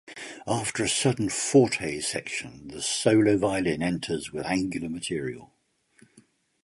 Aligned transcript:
After 0.47 0.83
a 0.83 0.89
sudden 0.89 1.29
forte 1.29 1.99
section, 2.01 2.69
the 2.69 2.81
solo 2.81 3.37
violin 3.37 3.83
enters 3.83 4.31
with 4.33 4.47
angular 4.47 4.89
material. 4.89 5.53